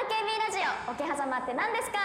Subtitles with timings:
[0.00, 0.04] ラ
[0.52, 0.58] ジ
[0.88, 1.98] オ桶狭間って何ですか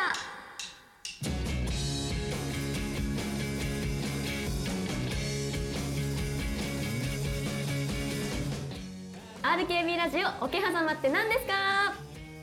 [9.44, 11.54] ？RKB ラジオ桶狭間って何ですか？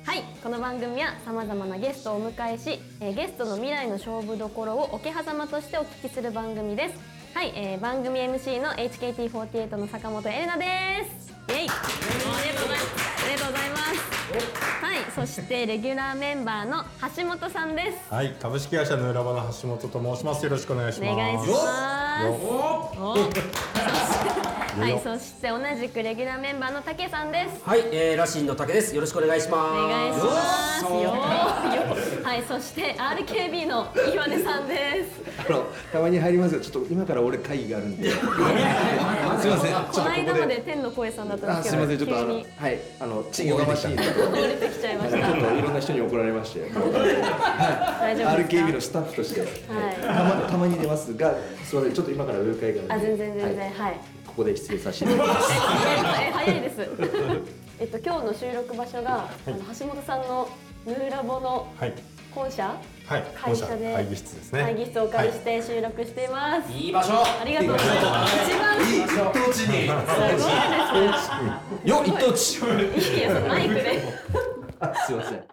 [0.07, 6.95] はいこの番組はさまざまなゲストをお迎えし、えーゲストの未来の勝負どころを桶狭間としてお聞きする番組です。
[7.35, 10.65] はい、えー番組 MC の HKT48 の坂本エレナで
[11.27, 11.33] す。
[11.49, 11.69] イエイ。
[11.69, 11.73] あ
[12.45, 13.25] りがとうございます。
[13.25, 13.91] ありがとうございます。
[14.85, 16.85] はいそしてレギュラーメンバーの
[17.17, 20.45] 橋本さんですはい、株式会社ヌーラバの橋本と申します。
[20.45, 21.13] よろしくお願いします。
[21.13, 22.31] お願いしますよ
[23.01, 23.17] お
[24.81, 28.95] はいそして同じくレギュラーメンバーのたけさんですはい、えー、ラシンの竹です。
[28.95, 29.73] よろしくお願いします。
[29.73, 30.31] お願いしま
[30.79, 31.11] すよよ
[32.23, 36.61] はいそして RKB の岩根さんですあのたまに入りますよ。
[36.61, 38.11] ちょっと今から俺会議があるんで。
[38.15, 39.73] すいません。
[39.73, 40.23] ちょっことのここで。
[40.23, 41.99] 間まで天の声さんだったんあ、ですけどすいません。
[41.99, 44.03] ちょっとあのはいあの地位をがましいんで。
[44.05, 46.61] ちょっ降りてきちゃいましたといろんな人に怒られまして。
[46.71, 47.17] 大丈夫で
[48.17, 49.41] すか？RKB のスタッフとして。
[49.41, 49.49] はい。
[50.01, 51.95] たまたまに出ますが、すみません。
[51.95, 53.57] ちょっと今から上会があ全然全然。
[53.57, 53.71] はい。
[53.73, 54.01] はい。
[54.27, 55.53] ここで失礼させていただきます。
[55.53, 56.75] ええ早いです。
[57.81, 60.49] えっと今日の収録場所が、あの橋本さんの
[60.87, 61.95] ヌーラボのはい、
[62.31, 62.77] 本社？
[63.07, 64.63] はい、会社で本会議室ですね。
[64.63, 67.13] 会議室をお借りして収録しています、いい場所。
[67.15, 68.37] ありがとうございます。
[68.37, 69.59] 一番す一等地。
[69.67, 69.89] に。
[69.89, 69.95] ご
[71.01, 71.29] いです
[71.85, 72.63] よ一等地。
[72.63, 74.03] ねいやそのマイクで。
[74.33, 74.60] あ、
[75.07, 75.45] すいません。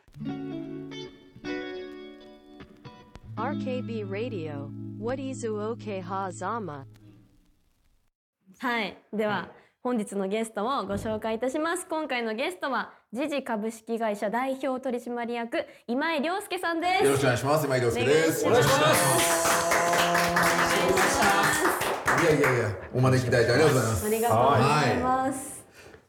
[3.35, 4.69] RKB Radio,
[4.99, 6.85] What is OK Hazama?
[8.59, 9.51] はいでは
[9.83, 17.65] 本日のゲストをご紹介いたします今回のゲストはジジ株式会社代表取締役今井亮介さんですよろしくお願いします。
[17.67, 18.47] 今井亮介です。
[18.47, 19.67] お願いします
[22.23, 24.07] いやいやいや、お招きいただいてありがとうございます。
[24.07, 25.56] ありがとうございます、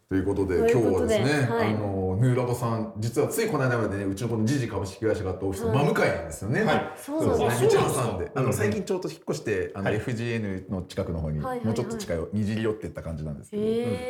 [0.08, 1.74] ということで、今日はですね、はい。
[1.74, 6.62] あの、ヌーラボさん、実はついこの間までね、うちのこのジジ株式会社があったオフィスの真向かいなんですよね。
[6.62, 6.92] はい。
[6.96, 7.60] そうです。
[7.60, 7.74] 道ね。
[7.94, 13.62] 挟んで、あの、最近ちょうど引っ越して、あの、FGN の近くの方に、もうちょっと近い、にじり寄っていった感じなんですけど。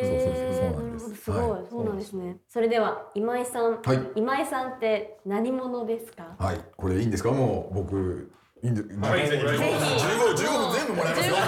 [0.07, 1.17] そうそうそう、そうなんです。
[1.17, 1.63] すごい、はい。
[1.69, 2.37] そうなんですね。
[2.49, 3.99] それでは今井さん、はい。
[4.15, 6.37] 今井さんって何者ですか？
[6.39, 7.33] はい、これいいんですか？
[7.33, 8.31] もう僕、
[8.63, 8.69] い。
[8.69, 9.43] いんで、はいぜひ。
[9.43, 9.69] ぜひ15、
[10.37, 10.45] 15分
[10.77, 11.35] 全部もらいますよ。
[11.35, 11.39] 2、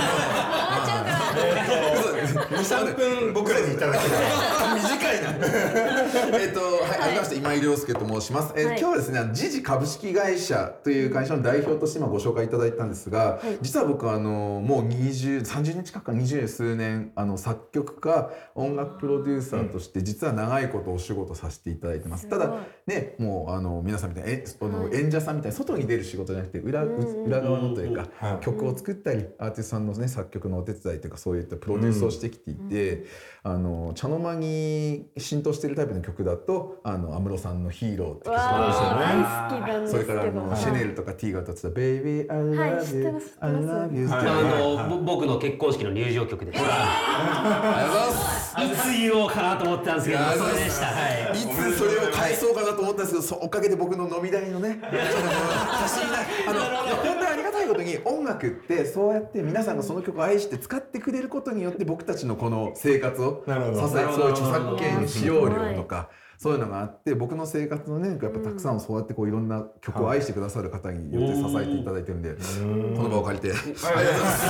[2.34, 4.74] 3分僕らにいただければ。
[4.76, 6.38] 短いな。
[6.38, 8.54] えっと、はい、はじめまして、今井亮介と申します。
[8.56, 8.78] えーはい。
[8.78, 22.28] 今日はですね、ジジ株式会社という会社の代表として今ご紹介いただいたんですが、実は僕はあの、もう20、30年近くか20数年、あの、作曲家、音楽プロデューサーとして、実は長いことお仕事させていただいてます。
[22.28, 22.54] ただ、
[22.86, 33.04] ね、もうあの皆さんみたいにえあの、演者さんみたいに外に出る仕事じゃなくて裏裏側のというか、はい曲を作ったりアーティストさんの、ね、作曲のお手伝いというかそういったプロデュースをしてきていて、
[33.42, 40.12] あの茶の間に浸透しているタイプの曲だとあの安室さんの「ヒーロー」って曲わあ、大好きなんですそけど。
[40.12, 42.38] れからあの、シェネルとか T が歌ってた「Baby I
[42.74, 44.18] はい知 love って you、ます知って I ます love you」ってあ
[44.86, 46.60] の、ぼ僕の結婚式の入場曲です。
[46.60, 46.68] あり
[47.48, 50.86] がとうございますいつ言おうかなと思ってたんですけど、それでした。
[50.86, 50.92] は
[51.34, 51.38] い。
[51.38, 54.78] いつそれを返そうかなと思ったんですけど、そおかげで僕の飲み代のね、
[57.70, 63.78] ことに音楽ってそうやって皆さんがその曲を愛して使ってくれることによって僕たちのこの生活を支なるほど。
[63.78, 72.34] えそういう著作権使用料とか、そういうのがあって僕の生活のねやっぱたくさんをそうやってこういろんな曲を愛してくださる方によって支えていただいてるんで、
[72.96, 73.50] この場を借りて。
[73.50, 74.46] ありがとうございます。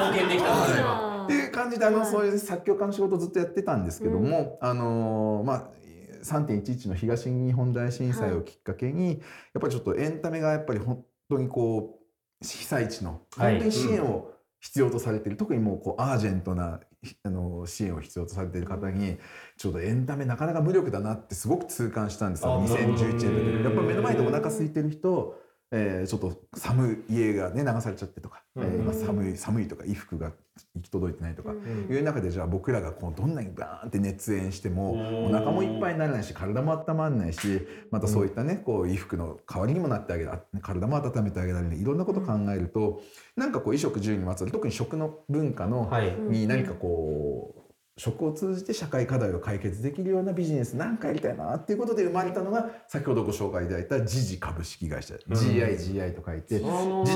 [0.00, 0.86] 貢献できたんですよ。
[1.24, 5.76] っていう感じであの、そういう作曲家の仕事をずっとやってたんですけども、あのーまあ
[6.22, 9.18] 3.11の東日本大震災をきっかけに、やっ
[9.60, 11.95] ぱりちょっとエンタメがやっぱり本当にこう
[12.40, 13.52] 被災地のはい。
[13.54, 16.80] 本当に支援を必要とされている、特にもうこうアージェントな
[17.22, 19.18] あの支援を必要とされている方に
[19.56, 22.44] ちょっとエンタメなかなか無力だなってすごく痛感したんです。
[22.44, 25.38] よあ2011年でやっぱ目の前でお腹空いてる人
[25.72, 30.32] えーちょっと寒い家がね流されちゃってとか、えーまあ、寒い寒いとか衣服が
[30.74, 31.54] 行き届いてないとか、い
[31.92, 43.02] う中でじゃあ僕らがこうどんなにバーンって熱演してもお腹もいっぱいにならないし体も温まらないしまたそういったねこう衣服の代わりにもなってあげるあ体も温めてあげられるいろんなこと考えると、
[43.36, 46.12] なんかこう衣食住にまつわる特に食の文化の、はい。
[46.12, 47.65] に何かこう
[47.98, 56.64] 食を通じて社会課題を解決できるようなビジネスなんかやりたいなっていうことで生まれたのが先ほどご紹介いただいたジジ株式会社、GIGI と書いてジ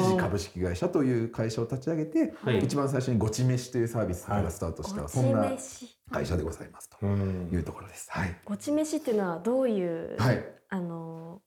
[0.08, 5.52] ジ株式会社という会社を立ち上げて、はい一番最初にごち飯というサービスからスタートした、そんな
[6.10, 8.08] 会社でございますとうんいうところです。
[8.10, 8.36] はい。
[8.44, 10.44] ごち飯っていうのはどういう、はい。
[10.70, 11.42] あの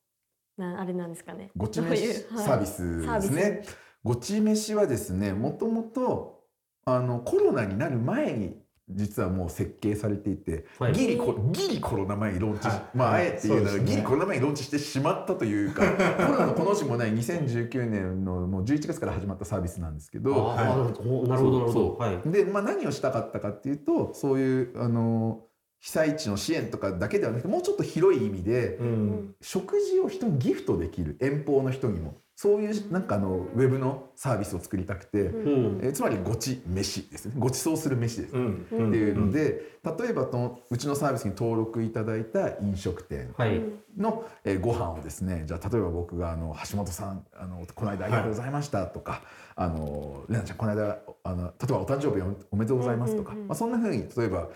[0.58, 1.50] なあれなんですかね。
[1.58, 3.64] ごちどう飯いうはいサービスサービスですね。
[4.04, 6.44] ごち飯はですね、もともと
[6.86, 10.94] あのコロナになる前に実はもう設計されていて、はい。
[10.94, 12.82] ギリコギリコロナ前にローンチし、はい。
[12.94, 15.84] まああえて言うなら、ギリコロナ前にローンチしてしまったというか
[16.18, 21.96] コロナのこの字もない2019年のもう11月から始まったサービスなんですけど、あーなるほどなるほどなるほど。
[21.96, 22.30] はい。
[22.30, 25.46] で、まあ、何をしたかったかっていうとそういうあの
[25.80, 29.36] 被災地の支援とかだけではなくてもうちょっと広い意味で、うん。
[29.42, 35.80] 食事を人にギフトできる遠方の人にもそういうなんかあのウェブのサービスを作りたくて、うん。
[35.84, 37.36] えーつまりごち飯ですね。
[37.38, 38.66] ごちそうする飯です、うん。
[38.66, 43.62] っていうので例えばとうちのサービスに登録いただいた飲食店はい。
[43.98, 49.22] の、えーご飯をですねじゃあ例えば僕があの橋本さんあのこの間ありがとうございましたとか、
[49.56, 54.50] あのレナちゃんこの間あの例えばお誕生日おおめでとうございますとか、まあ、そんな風に例えば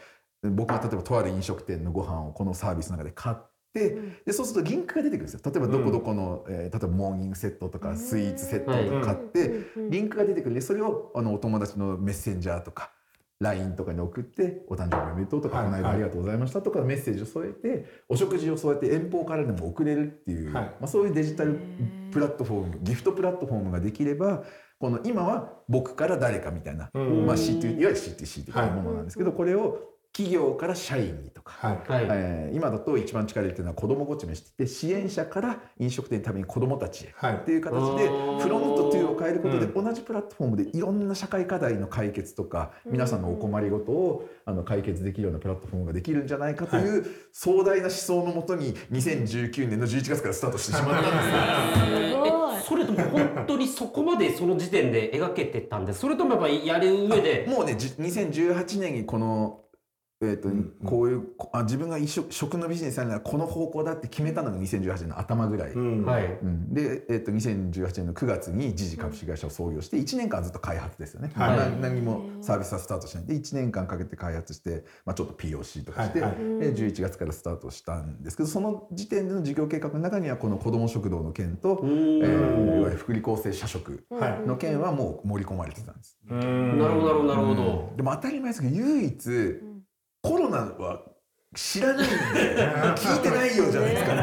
[0.43, 3.56] 僕が例えばとある飲食店のご飯をこのサービスの中で買って、
[4.25, 5.41] でそうするとリンクが出てくるんですよ。
[5.45, 12.91] 例えばどこどこの、えー例えばモーニングセットとかスイーツセットとか買って、リンクが出てくるんでそれをあのお友達のメッセンジャーとか
[13.39, 15.65] LINE とかに送って「お誕生日おめでとう」とか「はい。
[15.65, 20.63] この間ありがとうございました」とかメッセージを添えてお食事をそうやって遠方からでも送れるっていう、はい。
[20.65, 21.59] まあ、そういうデジタル
[22.11, 24.43] プラットフォームギフトプラットフォームができれば
[24.79, 27.25] この今は僕から誰かみたいな、うん。
[27.25, 31.53] まあ、C2 いわゆる C2C 的なものなんですけど、これを企業から社員にとか。
[31.67, 31.91] はい。
[31.91, 32.05] はい。
[32.09, 37.13] えー今だと一番力入れてるのは子どもごち飯って支援者から飲食店に食べに子どもたちへ。
[37.15, 37.35] はい。
[37.35, 38.39] っていう形であー。
[38.39, 52.11] フロムとトゥを変えることでう同じプラットフォームでいろんな社会課題の解決とか皆さんのお困りごとをあの解決できるようなプラットフォームができるんじゃないかという壮大な思想のもとに2019年の11月からスタートしてしまったんです。
[52.13, 52.25] よ。
[52.25, 52.37] え
[52.67, 59.61] それとも本当にそこまでその時点で描けてたんですそれともやっぱりやる上でもうねじ2018年にこの
[60.19, 60.49] えーと
[60.87, 66.05] こういうこあ自分が一食食のビジネスやるならこの方向だって決めたのが2018年の頭ぐらい、うん。
[66.05, 66.25] はい。
[66.25, 66.73] うん。
[66.73, 71.57] で、えっと2018年の9月に時事株式会社を創業して1年間ずっと開発ですよね、はい。
[71.57, 76.39] な何もサービスはスタートしないで1年間かけて開発して、まあ、ちょっと POC とかして、はいはい。
[76.59, 81.89] で11月からスタートしたんですけどその時点での事業計画の中にはこの子ども食堂の件と、えん。
[81.89, 84.47] ーいわゆる福利厚生社食はい。
[84.47, 86.17] の件はもう盛り込まれてたんです。
[86.27, 86.79] うん。
[86.79, 87.93] なるほどなるほどなるほど。
[87.97, 89.66] でも当たり前ですけど唯一
[90.27, 91.01] コロナは
[91.55, 92.15] 知らないんで
[92.95, 94.13] 聞いてないよじゃないですか。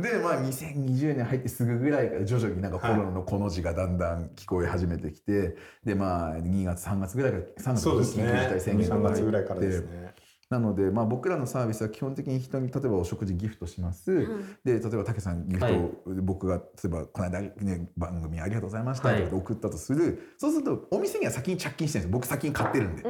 [0.00, 8.24] でまあ2020年入ってすぐぐらいから徐々になんかコロナのこの字がだんだん聞こえ始めてきてでまあ2月3月ぐらいから3月そうですね。
[8.24, 10.14] 緊急事態宣言3が月ぐらいからですね
[10.48, 14.28] なので、まあ、僕らのサービスは基本的に人に例えばお食事ギフトします、
[14.64, 19.08] で例えば武さんギフトを僕が例えばこの間、ね、番組ありがとうございました。
[19.08, 19.24] はい。
[19.24, 23.02] って送ったとする、そうするとお店には先に着金してるんです僕先に買ってるんで。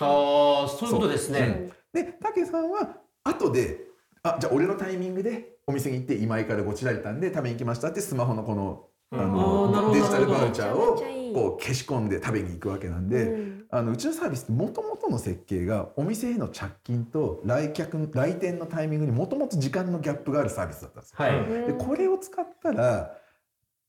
[0.00, 1.70] ああそういうことですね。
[1.92, 3.92] で武さんは後で
[4.24, 10.96] あじゃあ俺のタイミングでお店に行って今井からごちられたんで食べに行きましたってスマホのこのあのデジタルバウチャーを
[11.34, 13.64] こう消し込んで食べに行くわけなんで、うん。
[13.70, 21.16] あのうちのサービスってもともとの設計がお店への着金と来客来店のタイミングにもともと時間のギャップがあるサービスだったんですよ。
[21.18, 21.66] はい。
[21.66, 23.16] でこれを使ったら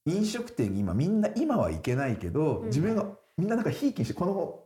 [0.05, 3.05] 飲食店に今みんな今は行けないけど自分が
[3.37, 4.59] みんななんかひいきにしてこの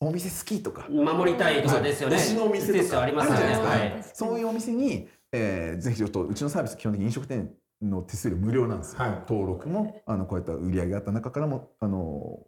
[0.00, 2.16] お店好きとか守りたいとかですよね。
[2.16, 3.40] 推しのお店ですとかよありますよね。
[3.40, 7.50] あるじゃないはですか、そういうお店に、えーぜひちょっとうちのサービス基本的に飲食店
[7.82, 9.10] の手数料無料なんですよ、はい。
[9.28, 12.46] 登録もあのこういった売り上げがあった中からもあの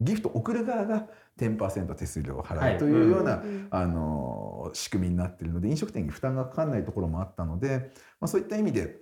[0.00, 1.08] ギフト送る側が
[1.38, 7.90] 10%手数料を払うというような、あの仕組みになっているので飲食店に負担がかかんないところもあったので、
[8.20, 8.96] まあ、そういった意味で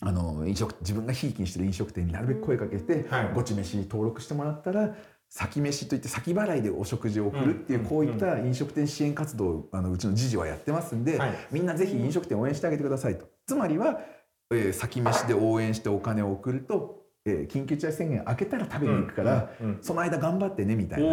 [0.00, 3.32] あの飲食自分がひいきにしてる飲食店になるべく声かけて、はい。
[3.34, 4.94] ごち飯に登録してもらったら
[5.28, 7.86] 先飯といって先払いでお食事を送るっていう、うん。
[7.86, 11.34] こういった飲食店支援活動をあのうちの時事はやってますんで、はい。
[11.50, 13.26] みんなぜひ飲食店応援してあげてくださいと。
[13.46, 14.00] つまりは、
[14.50, 21.08] えー先飯で応援してお金を送ると、えー緊急事態宣言明けたら食べに行くから、うんうんその間頑張ってねみたいな。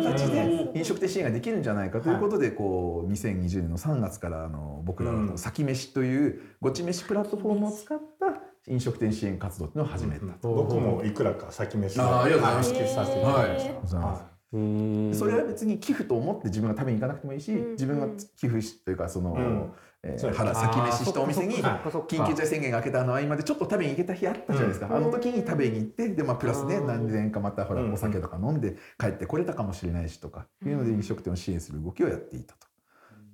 [0.00, 5.26] 形で飲食店支援ができるんじゃないかということで、こう2020年の3月からあの僕らうん。
[5.32, 10.54] は先飯というごち飯プラットフォームを使った飲食店支援活動っていうのを始めたと。
[10.54, 12.70] 僕もいくらか先飯あーありがとうございます。
[12.70, 14.26] 支給させていただきましは
[15.12, 15.14] い。
[15.14, 19.72] それは別に寄付と思って自分が食べに行かなくてもいいし、自分が寄付しというかその、うん
[20.04, 27.92] えー腹先飯したお店に緊急事態宣言が明けたあの合間でちょっと食べに行けた日あったじゃないですか、あの時に食べに行ってで、まあ、プラスねうん何千円かまたほらうん。
[27.92, 32.67] お酒とか飲んで帰ってこれたかもしれないしとかいうので飲食店を支援する動きをやっていたと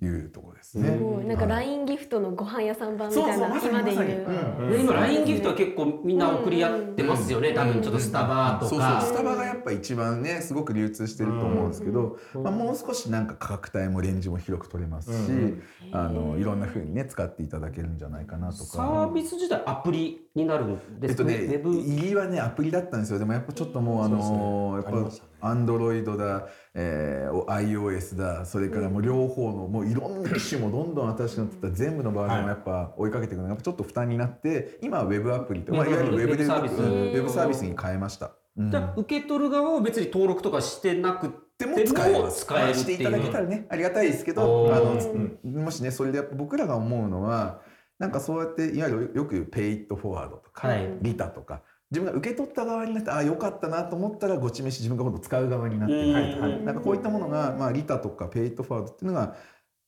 [0.05, 0.91] いうところですね。
[0.91, 1.25] すごい。
[1.25, 1.67] なんかはい。
[1.67, 4.57] LINE ギフトのご飯屋さん版みたいな今で言う。
[4.61, 19.13] うんで今 LINE ギフトは結構みんな送り合ってますよね、多分ちょっとスタバとそうそうかスタバがやっぱ一番ねすごく流通してると思うんですけど、まあ、もう少しなんか価格帯もレンジも広く取れますし、うんあのいろんな風にね使っていただけるんじゃないかなとサかー。
[19.13, 21.31] ビス自体アプリになるんですか？
[21.31, 23.19] えっとね、入りはねアプリだったんですよ。
[23.21, 24.75] でもやっぱちょっともうあのそうですね。
[24.75, 25.31] やっぱありましたね。
[25.65, 33.45] Android だ、えー、iOS だそれからもう両方のもういろんな機種もどんどん新しくなってった全部のバージョンをやっぱ追いかけていくの。
[33.45, 38.27] がやっぱちょっと負担になって今はウェブアプリと、まあ、いわゆるウェブでウェブサービスに変えました。
[38.27, 43.11] うんじゃあ受け取る側は別に登録とかしてなくてでもも使えます使えしていた。
[43.11, 47.61] だけたらねありがたいですけどあのもしねそれでやっぱ僕らが思うのは
[48.05, 50.99] なんかそうやっていわゆるよく言うペイットフォワードとか、はい。
[51.01, 56.63] リタとか自分が受け取った側になってああよかったなと思ったらごち飯自分が今度使う側になっていはい。
[56.63, 59.37] なんかこういったものが、まあ、リタとかペイットフォワードっていうのが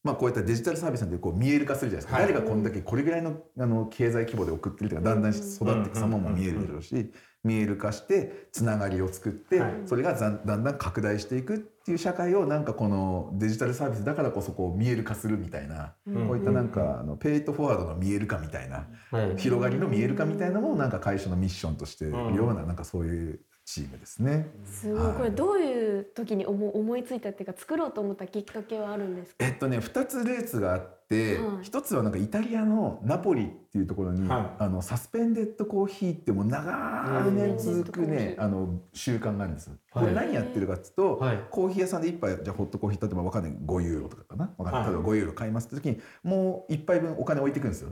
[0.02, 2.32] まあ、こういったデジタルサービスなんでこう見える化するじゃないですか、はい。
[2.32, 9.72] 誰がこんだけこれぐらいのあの経済規模で送ってるというかだんだん育っていく様も見えるでしょうし見える化してつながりを作って、はい。
[9.84, 16.26] それがだんだんだん拡大していくっていう社会をなんかこのデジタルサービスだからこそこう見える化するみたいな、うん。
[16.26, 24.48] こういったなんかあのペイトフォワードの見える化みたいな、はい広がりの見える化みたいなのをなんか会社のミッションとしているようななんかそういうチームですね。
[24.64, 25.12] すごい。
[25.12, 29.44] これどういう時に思思いついたっていうか作ろうと思ったきっかけはあるんですか？
[29.46, 31.64] えっとね2つルーツがあって、はい。
[31.64, 34.62] 一つはなんかイタリアのナポリっていうところに、はい。
[34.62, 39.70] あのサスペンデッドコーヒーってもう長年続くね、あの習慣があるんです。
[39.90, 41.40] これ何やってるかっていうと、はい。
[41.50, 43.52] コーヒー屋さんで一杯じゃあホットコーヒー例えばわかんない。
[43.52, 44.52] 5ユーロとかかな。
[44.58, 44.82] わかんない。
[44.84, 44.90] はい。
[44.92, 47.90] 例えば5ユーロ買いますって時にもう一杯分お金置いていくんですよ。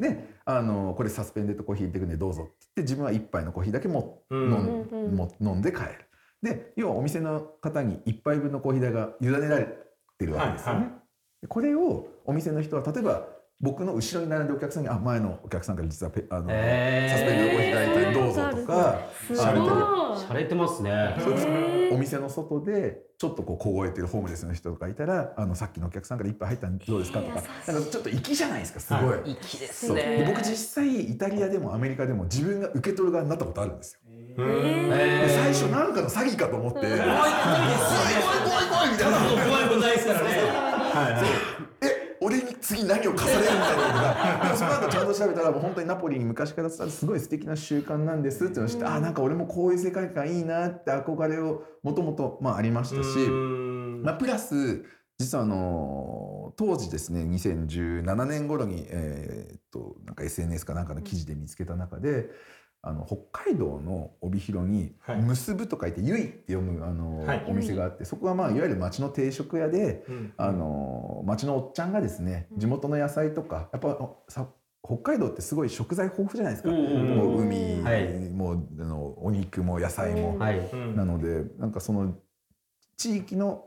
[0.00, 5.88] であのこれサスペンデッドコーヒー行ってくんでどうぞって言って自分は一杯のコーヒーだけも飲ん,、うんも飲んで帰る。
[6.42, 9.66] で要はお店の方に一杯分のコーヒー代が委ねられ
[10.18, 10.80] てるわけですよね。
[10.80, 11.03] はいはで
[11.48, 13.26] これをお店の人は例えば
[13.60, 17.10] 僕の後ろに並んでるお客さんに「あ前のお客さんから実はペあの、へー。
[17.10, 21.16] サスペンデッドコーヒー代いたどうぞ」とかすごいされてますね。
[21.18, 21.46] そうです。
[21.92, 29.02] お店の外でちょっとこう凍えてるホームレスの人とかいたら「あのさっきのお客さんから一杯入ったんどうですか?」とかなんかちょっと粋じゃないですかすごい。
[29.04, 30.24] は粋ですね。
[30.26, 34.00] 僕実際イタリアでもアメリカでも自分が受け取る側になったことあるんですよ。
[34.36, 37.30] うんで最初なんかの詐欺かと思って「怖い怖い怖い
[38.44, 41.22] 怖い怖い」みたいな怖いことないですからねはいはい
[41.82, 44.44] 「え俺に次何を重ねる?」みたいなことが。
[44.44, 53.18] でもその後ちゃんと調べたらもう本当にナポリに昔から伝わるすごい素敵な習慣なんですっていうのを知って、あなんか俺もこういう世界観いいなって憧れをもともとまあありましたし。
[53.26, 54.02] うん。
[54.02, 54.84] まあ、プラス
[55.18, 62.30] 実はあの当時ですね2017年頃に、えーっとなんか SNS かなんかの記事で見つけた中で、
[62.86, 67.44] あの北海道の帯広にはい「結ぶ」と書いて「ゆい」って読むあの、はい。
[67.48, 70.32] お店があってそこはまあいわゆる町の定食屋で、うん。
[70.36, 73.98] あの町のおっちゃんがですね地元の野菜とかやっぱ
[74.28, 74.48] さ
[74.86, 76.70] 北海道ってすごい食材豊富じゃないですか。
[76.70, 78.28] もう海、はい。
[78.30, 80.36] もうあのお肉も野菜も。
[80.94, 82.14] なのでなんかその
[82.98, 83.64] 地域の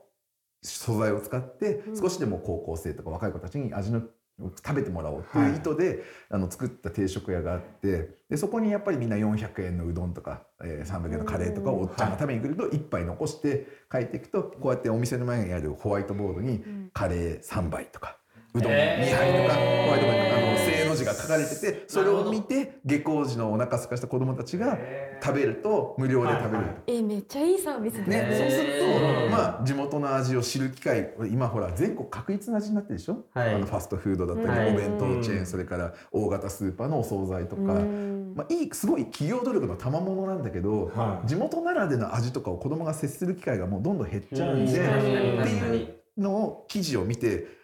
[0.61, 1.97] 素材を使ってうん。
[1.97, 4.03] 少しでも高校生とか若い子たちに味の
[4.39, 16.63] 食べてもらおうっていう意図で、あの作った定食屋があってでそこにやっぱりみんな400円のうどんとか、えー300円のカレーとかをおっちゃんが食べに来ると1杯残して帰っていくとこうやってお店の前にあるホワイトボードに
[16.93, 18.17] カレー3杯とか。
[18.57, 24.77] うどん2杯とか、ホワイトボードにあの正の字が書かれててそれを見て下校時のお腹空かした子供たちが
[25.21, 26.81] 食べると無料で食べれると。
[26.87, 33.55] えめっちゃいいサービスね、そうすると、まあ、地元の味を知る機会今ほら全国確立の味になってるでしょ、はい。
[33.55, 34.73] あのファストフードだったり、はい。
[34.73, 38.33] お弁当チェーンそれから大型スーパーのお惣菜とか、うん。
[38.35, 41.27] まあ、いいすごい企業努力の賜物なんだけど、はい。
[41.27, 47.56] 地元ならでの味とかを子供が接する機会がもうどんどん減っちゃうんで、っていうのを記事を見て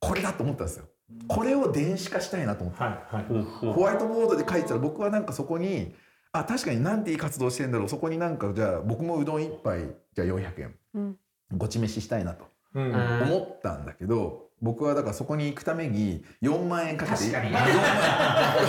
[0.00, 0.86] これだと思ったんですよ。
[1.28, 2.82] これを電子化したいなと思って。
[2.82, 3.72] はいはい。
[3.72, 5.94] ホワイトボードで書いてたら僕はなんかそこに
[6.32, 7.88] あ確かになんていい活動してんだろう。
[7.88, 11.16] そこになんかじゃあ僕もうどん一杯じゃあ400円、うん。
[11.56, 17.48] ごち飯したいなと思ったんだけど僕はだからそこに行くために4万円かけて確かに。
[17.48, 17.74] 4万円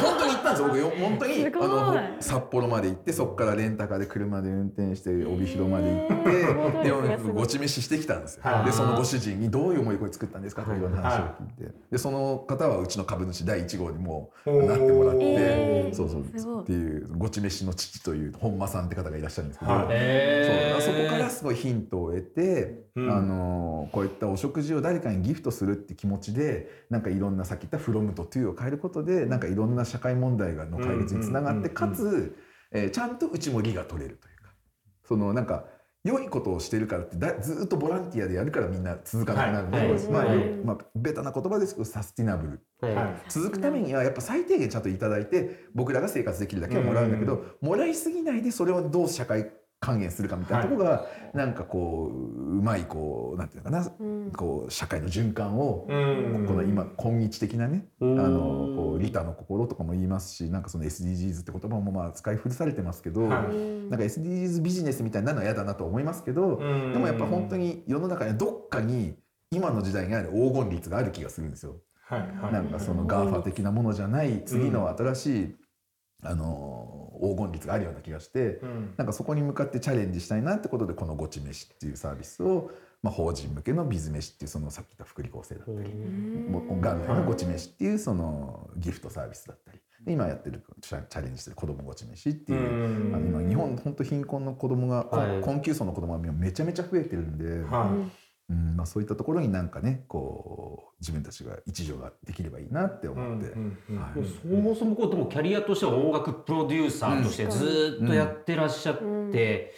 [0.01, 0.67] 本当に行ったんですよ。
[0.67, 8.41] 僕よ本当にあの札幌まで行ってそこからレンタカーで車で運転して帯広まで行ってでごち飯してきたんですよ。
[8.43, 8.65] はい。
[8.65, 10.63] でそのご主人にどういう思いでこれ作ったんですか？
[10.63, 11.23] といろんな話を
[11.59, 11.73] 聞いて。
[11.91, 16.61] でその方はうちの株主第1号にもうなってもらって、えーそうそう。
[16.61, 20.81] っていうごち飯の父という本間さんって方がいらっしゃるんですけど、はい。
[20.81, 20.95] そう。
[20.95, 23.11] そこからすごいヒントを得て、うん。
[23.11, 31.73] あのこういったお食事を誰かにギフトするって気持ちでなんかいろんなさっき言った「フロムと「トゥ」を変えることでなんかいろんな社会問題がの解決につながって、うんうんうんうん。
[31.73, 32.35] かつ、
[32.71, 34.53] えーちゃんとうちも利が取れるというか
[35.03, 35.65] そのなんか
[36.03, 40.11] 良いことをしてるからってだずっとボランティアでやるからみんな続かなくなるので、はい。
[40.11, 40.37] まあはい。
[40.63, 42.59] まあ、ベタな言葉ですけどサスティナブル。
[42.81, 42.95] はい。
[42.95, 43.21] はい。
[43.29, 47.67] 続くためにはやっぱ最低限ちゃんといただいて僕らが生活できるだけはもらうんだけど、うん。
[47.67, 54.31] もらいすぎないでそれをどう社会還元するかみたいなところが、なんかこううまいこうなんていうのかな、うん。
[54.31, 56.45] こう社会の循環を、うん。
[56.47, 58.15] この今今日的なね、あうん。
[58.15, 58.29] の
[58.75, 63.29] こう利他の心とかも言いますしなんかその SDGs って言葉もまあ使い古されてますけど、はい。
[63.89, 66.93] なんか SDGs ビジネスみたいになるのは嫌だなと思いますけど、うん。
[66.93, 69.15] でもやっぱ本当に世の中にどっかに
[69.49, 71.77] 今の時代にある黄金律がある気がするんですよ。
[72.05, 72.19] はい。
[72.19, 72.53] はい。
[72.53, 75.55] なんかその GAFA 的なものじゃない次の新しい、
[76.23, 78.93] あの黄金律があるような気がして、うん。
[78.97, 82.71] なんかそこに向かってチャレンジしたいなってことでこの「ごち飯」っていうサービスを、
[83.03, 85.89] まあ、法人向けのビズ飯っていうそのさっき言った福利厚生だったり、
[86.49, 93.15] 元来のごち飯っていうそのギフトサービスだったりで今やってるチャレンジしてる子どもごち飯っていう、うん。
[93.15, 95.41] あの今日本本当貧困の子供が、はい。
[95.41, 98.09] 困窮層の子供がめちゃめちゃ増えてるんで、は
[98.51, 98.75] うん。
[98.75, 103.53] まあ、そういったところになんかねこう自分たちが一助ができればいいなってい思って。
[104.41, 109.31] そもそもこうでもキャリアとしては音楽プロデューサーとしてずーっとやってらっしゃって、うん。
[109.31, 109.73] で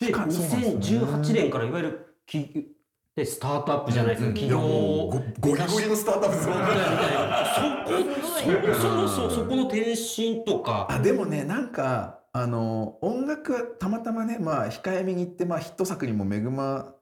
[0.00, 2.74] そうなんですね2018年からいわゆるき
[3.16, 7.88] でスタートアップじゃないですか、い企業やもうをごゴリゴリのスタートアップですよみたいなそ
[8.68, 10.86] こそもそもそこの転身とか。
[10.88, 16.94] あでもねなんかあの音楽はたまたまねまあ控えめに言って、まあ、ヒット作にも恵ま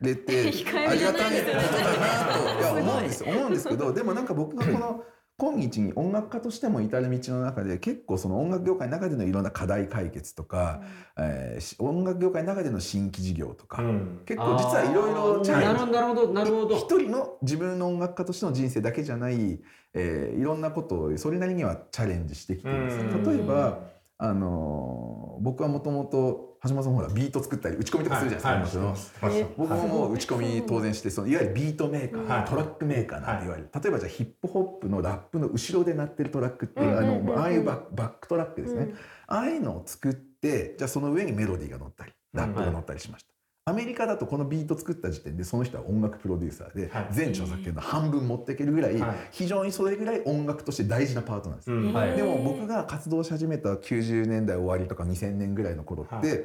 [0.00, 0.52] れて
[0.88, 5.04] ありがたいことだなといや思うんです 思うんですけどでもなんか僕がこの
[5.38, 10.80] 今日に音楽家としても至る道の中で結構その音楽業界の中でのいろんな課題解決とか、
[11.18, 14.22] えーし音楽業界の中での新規事業とか、うん。
[14.24, 15.76] 結構実はいろいろチャレンジ。
[15.76, 16.76] なるほどなるほどなるほど。
[16.76, 19.60] 一人の自分の音楽家としての人生だけじゃない、
[19.92, 22.98] えーいろんなことをそれなりにはチャレンジしてきてるんです。
[23.00, 23.22] うん。
[23.38, 23.80] 例えば、
[24.16, 29.46] あのー僕はもともと橋本さんもほらビート作ったり打ち込みとかするじゃないですか、はいはい。
[29.56, 32.44] 僕ももう打ち込み当然してそのいわゆるビートメーカー、はい。
[32.48, 37.32] トラックメーカーなんて言われる、例えばじゃあヒップホップのラップの後ろで鳴ってるトラックっていう、うんうんうんうん。
[37.32, 38.94] あのああいうバックバックトラックですね、うん。
[39.28, 43.32] ああいうのを作ってじゃあその上にメロディーが乗ったりラップが乗ったりしました、
[43.68, 47.08] アメリカだとこのビート作った時点でその人は音楽プロデューサーではい。
[47.10, 49.16] 全著作権の半分持っていけるぐらいはい。
[49.32, 51.70] 非常にそれぐらい音楽として大事なパートなんです。
[51.70, 51.92] ようん。
[51.92, 52.14] はい。
[52.14, 56.44] でも僕が活動し始めた90年代終わりとか2000年ぐらいの頃って、はい。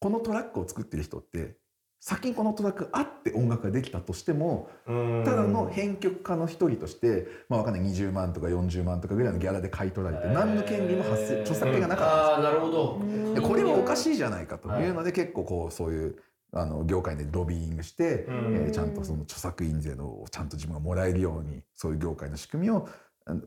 [0.00, 1.56] このトラックを作ってる人って
[1.98, 5.22] 先にこのトラックあって音楽ができたとしてもうん。
[5.24, 12.52] ただの編曲家の一人として、まあ、わかんない20万とか40万とかぐらいのギャラで買い取られて何の権利も発生著作権がなかったんですよ。
[12.52, 13.34] なるほど。
[13.34, 16.16] でこれはおかしいじゃないかとはいいうので結構こうそういう
[16.54, 18.34] あの業界でロビーイングして、うん。
[18.56, 22.88] えーちゃんとその著作印税のをちゃんと自分がもらえるようにそういう業界の仕組みを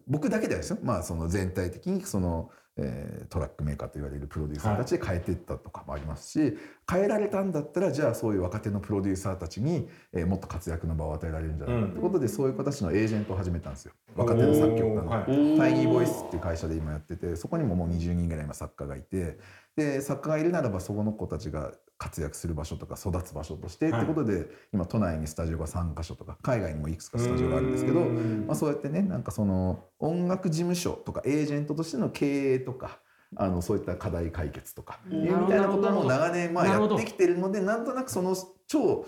[0.08, 6.58] 僕だけではですよ、まあ、その全体的にその、えートラックメーカーと言われるプロデューサーたちで変えていったとかもありますし、
[6.90, 13.94] 変えられたんだったらじゃあそういう若手のプロデューサーたちに、えーもっと活躍の場を与えられるんじゃないかってことで、そういう子たちのエージェントを始めたんですよ。
[14.16, 15.10] 若手の作曲家の。
[15.10, 15.58] はい。
[15.58, 19.38] タイニーボイスっていう会社で今やっててそこにももう20人ぐらい今作家がいて
[19.78, 24.04] で作家がいるならばそこの子たちが活躍する場所とか育つ場所として、はい。
[24.04, 33.00] ってことで今都内にスタジオが3カ所とか海外にもいくつかスタジオがあるんですけど、まあ、そうやってねなんかその音楽事務所とかエージェントとしての経営とか
[33.36, 38.36] あのそういった課題解決とかいうみたいなことも長年まあやってきてるのでなんとなくその
[38.68, 39.06] 超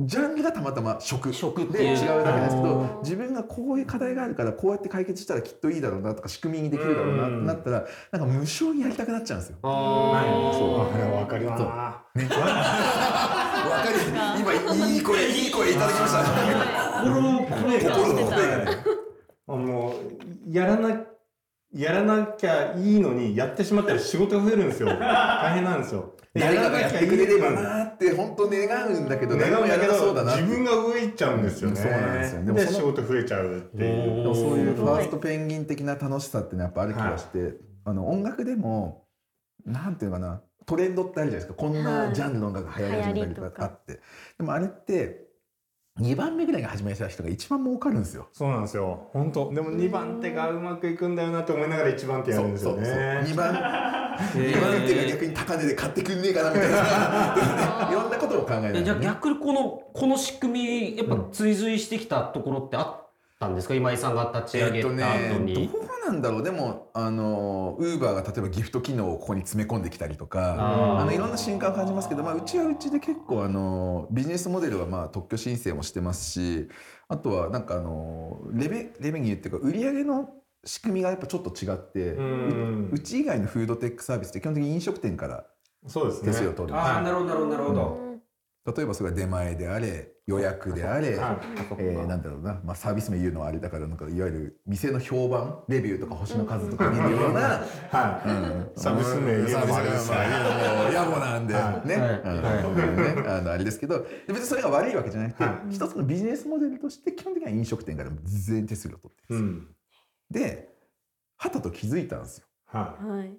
[0.00, 1.32] ジャンルがたまたま食。
[1.32, 3.00] 食ってで違いううだけですけあどー。
[3.00, 9.58] 自分がこういう課題があるからこうやって解決したらきっといいだろうなとか仕組みにできるだろうなってなったらなんか無償にやりたくなっちゃうんですよ。
[9.62, 11.62] あわかります。
[11.64, 13.98] なわかる
[14.40, 14.52] 今
[14.86, 16.22] いい声いい声いただきました。
[17.02, 17.90] 心の声が。
[17.96, 18.58] 心の声が。
[18.64, 18.76] ね。
[19.48, 19.94] あも
[20.48, 21.06] うやらな
[21.72, 24.88] やらなきゃいいのにやってしまったら仕事が増えるんですよ。
[24.88, 31.76] 大変なんですよ誰かがやってくれればなーって本当願うんだけど願うんだけど自分が上行っちゃうんですよね。
[31.76, 32.44] そうなんですよ。
[32.44, 34.22] でもでその仕事増えちゃうっていう。
[34.22, 39.06] でもそういうファーストペンギン的な楽しさっていうのはやっぱある気がして、あの音楽でも
[39.64, 41.54] なんていうのかなトレンドってあるじゃないですか。
[41.54, 44.00] こんなジャンルの音楽が流行り始めたりとかあって、
[44.38, 45.27] でもあれって
[46.00, 48.28] 2番目ぐらいが始めた人が一番儲かるんですよ。
[48.32, 49.08] そうなんですよ。
[49.12, 49.52] 本当。
[49.52, 52.88] でも2番手がうまくいくんだよなって思いながら1番手やるんですよね。
[53.26, 53.52] 2番。
[54.32, 54.86] 2番。
[54.86, 57.88] 手が逆に高値で買ってくんねえかなみたいな。
[57.90, 60.52] いろんなことを考えながら、えじゃあ逆にこのこの仕組
[60.92, 63.07] みやっぱうん追随してきたところってあっ
[63.38, 66.42] たんですか、今井さんが立ち上げた後に、えっとね、どうなんだろう。
[66.42, 76.68] でもあのウーバーが例えばギフト機能をここに詰め込んできたりとかあのいろんな瞬間を感じますけど、まあ、うちはうちで結構あのビジネスモデルはまあ特許申請もしてますし
[77.08, 80.30] あとはなんかあのレベレベニューっていうか売り上げの
[80.64, 82.88] 仕組みがやっぱちょっと違ってうん。
[82.92, 85.46] ううち以外のフードテックサービスって基本的に飲食店から
[85.86, 86.32] そうですね。
[86.32, 86.94] 手数料取るんですよ。
[86.94, 88.07] ああなるほどなるほどなるほど、
[88.66, 91.40] 例えばそれが出前であれ予約であれ、は
[91.78, 98.28] えーなんだろうな、まあ、サービス名言うのはあれだからなんかいわゆる店の評判レビューとか星の数とか見るような、はい。
[98.28, 98.70] うん。
[98.76, 102.64] サービス名言うのもあれですねサービス名言うのも野暮なんで、はいね、はい。
[102.64, 103.24] うん。
[103.24, 103.24] ね。
[103.26, 109.70] あのあれですけど別にそれが悪いわけじゃなくて、は一つのビジネスモデルとして基本的には飲食店から事前手数料を取ってるんで
[110.32, 110.50] すよ、うん。
[110.50, 110.68] で
[111.38, 112.46] はたと気づいたんですよ。
[112.66, 113.34] ははい。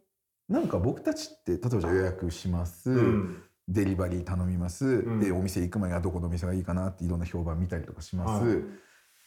[0.47, 2.93] なんか僕たちって例えばじゃあ予約します、い。
[2.93, 3.43] うん。
[3.71, 5.19] デリバリー頼みます、ん。
[5.19, 8.57] でお店行く前にはどこのお店がいいかなっていろんな評判見たりとかします、はい。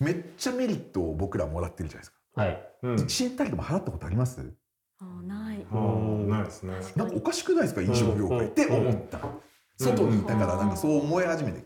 [0.00, 2.72] めっちゃメリットを僕らもらってるじゃないですか、はい。
[2.82, 2.94] うん。
[2.96, 4.40] 1円たりでも払ったことあります？
[4.98, 5.66] あーない。
[5.70, 6.74] あーないですね。
[6.96, 9.20] なんかおかしくないですか飲食業界って思った、
[9.78, 10.20] 外に。
[10.20, 11.64] いたからなんかそう思い始めて。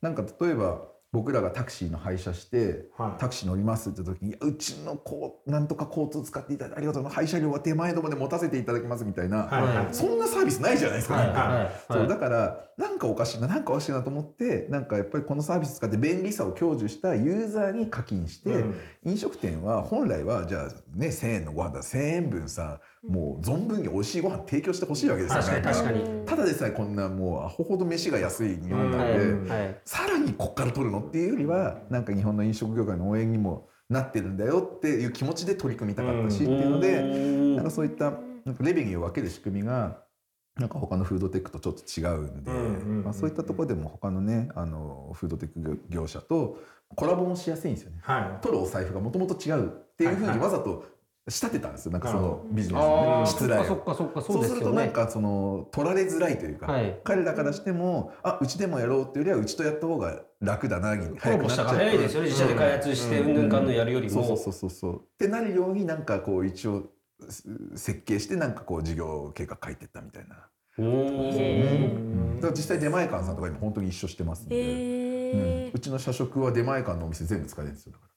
[0.00, 0.82] なんか例えば
[1.16, 3.20] 僕らがタクシーの配車してはい。
[3.20, 9.88] タクシー乗りますって時にうちのこうなんとか交通使っていただいてありがとうございます配車料は手前どもで持たせていただきますみたいな。
[9.92, 11.70] そんなサービスないじゃないですか。
[11.90, 26.02] そうだからなんかおかしいななんかおかしいなと思ってなんかやっぱりこのサービス使って便利さを享受したユーザーに課金して、うん飲食店は本来はじゃあね1,000円のご飯だ1,000円分さもう存分に美味しいご飯提供してほしいわけですよ確かに確かに。
[26.02, 29.80] うんただでさえこんなもうアホほど飯が安い日本なので、うんはい。
[29.84, 37.46] さらにこっから取るのっていうよりはなんか日本の飲食業界の応援にもなってるんだよっていう気持ちで取り組みたかったし、っていうので。
[37.56, 38.12] なんかそういった
[38.44, 40.02] なんかレベニューを分ける仕組みが
[40.58, 42.50] なんか他のフードテックとちょっと違うんで、
[43.04, 46.58] まあ、そういったところでも他のねあのフードテック業者と
[46.94, 47.98] コラボもしやすいんですよね。
[48.00, 50.84] は取るお財布がもともと違うっていうふうにわざと
[51.28, 51.92] 仕立てたんですよ。
[51.92, 54.92] なんかそのビジネスあのあ、ね失礼そうですよそうするとなんね。
[54.92, 57.00] かその取られづらいというか、はい。
[57.02, 62.28] 彼らからしてもあうちでもやろうっていうよりはうちとやった方が楽だなにコラボしたが早いですよね。
[62.28, 64.22] 自社で開発して、うんぬんかんぬんやるよりも。
[64.24, 64.96] そうそうそうそう。
[64.96, 66.86] ってなるようになんかこう一応す
[67.74, 70.48] 設計してなんかこう事業計画書いてったみたいな。
[70.78, 72.36] うーん。
[72.36, 78.08] だから実際出前館さんとか今本当に一緒してますんで、うんえうちの社食は出前館のお店全部使えるんですよだかい。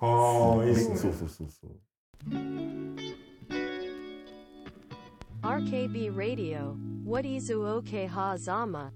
[0.00, 0.74] ああ、いいら。
[0.74, 0.96] ですね。
[0.96, 1.70] そうそうそうそう。
[5.42, 6.74] RKB Radio,
[7.06, 8.90] What Izu Oke Ha Zama.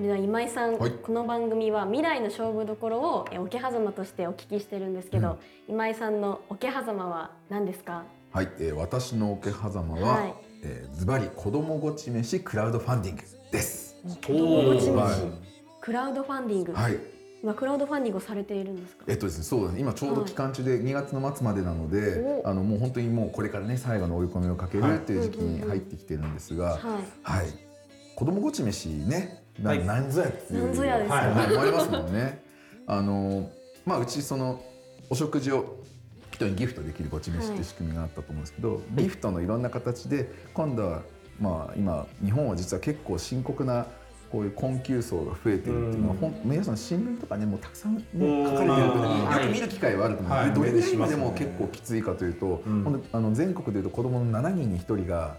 [0.00, 0.92] それでは今井さん、はい。
[0.92, 8.04] この番組は未来の勝負どころをえ桶狭間としてお聞きしてるんですけど、今井さんの桶狭間は何ですか？
[8.32, 10.34] はい、えー私の桶狭間は、はい。
[10.62, 13.94] えーズバリ子供ごち飯クラウドファンディングです。
[14.02, 15.16] 子供ごち飯、はい。
[15.82, 16.96] クラウドファンディング、はい。
[17.42, 19.04] 今クラウドファンディングをされているんですか？
[19.06, 26.80] えっとですね、そうだね、今ちょうど期間中で2月の末までなので、おあのもう本当にもうこれからね最後の追い込みをかけるっていう時期に入ってきてるんですが、はい。
[27.22, 27.48] はい、
[28.16, 29.84] 子供ごち飯ね、なはい。
[29.84, 32.42] なんぞやっていうなんぞやですよはい思いますもんね。
[32.86, 33.50] あの
[33.86, 34.62] まあうちその
[35.08, 35.80] お食事を
[36.32, 41.02] 人にギフトできるごち飯って仕組みがあったと思うんですけど、ギフトのいろんな形で今度は
[41.40, 43.86] まあ今日本は実は結構深刻な
[44.30, 46.34] こういう困窮層が増えてるっていうのは、うん。
[46.44, 50.48] 皆さん新聞とかねもうたくさん、ね、書かれてるとねうんよく見る機会はあると思うんはい。
[50.50, 52.62] でどれぐらいでも結構きついかというと、
[53.12, 55.36] あの全国でいうと子供の7人に1人が、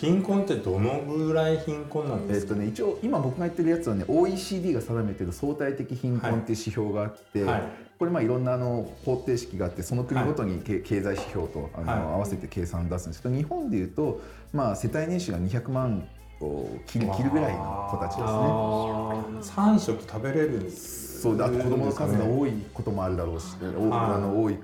[0.00, 2.54] 貧困ってどのぐらい貧困なんえっですか？
[2.54, 7.62] とね一応今僕が言ってるやつはね OECD が定めてる相対的貧困っていう指標があって、はい。
[7.98, 14.20] これまあいろんなあの方程式があってその国ごとにけ経済指標とあの、はい合わせて計算を出すんですけど日本でいうと、
[14.52, 16.06] まあ、世帯年収が200万
[16.40, 18.26] を切る切るぐらいの子たちですね。
[18.28, 21.22] あ三食食べれるんです。
[21.22, 22.28] そうであと子供の数がい。
[22.28, 24.58] 多いこともあるだろうし、おはいあの多い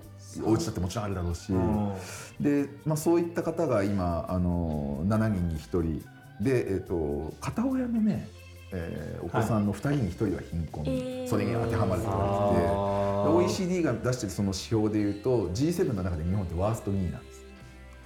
[0.44, 1.92] お家だってもちろんあるだろうし、うん。
[2.40, 6.04] で、まあ、そういった方が今あの7人に1人。
[6.40, 8.28] で、えっと片親のね、
[8.72, 11.28] えーお子さんの2人に1人は貧困、えー。
[11.28, 12.62] それに当てはまると言われて。
[12.62, 13.70] て。
[13.70, 17.44] で OECD が出してるその指標でいうと G7 の中で日本ってワースト2位なんです。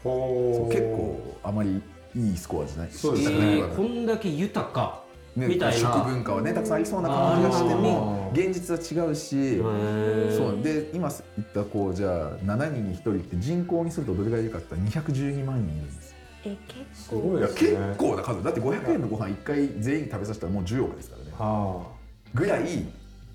[0.03, 1.83] ほう結構あまり
[2.17, 2.89] いいスコアじゃない。
[2.91, 3.37] そうですね。
[3.59, 5.04] えーこんだけ豊か。
[5.37, 5.92] ねみたいな。
[5.92, 9.59] 食文化はねたくさんありそうな感じがしても現実は違うし
[10.37, 10.62] そう。
[10.62, 16.14] で今言ったこうじゃあ7人に1人って人口にするとどれぐらいいるかって言ったら212万人いるんです。
[16.47, 17.49] え結すごいね。
[17.49, 18.42] 結構な数。
[18.44, 21.31] だって500円のご飯1回全員食べさせたらもう10億ですからね。
[21.38, 21.87] は
[22.35, 22.85] ぐらい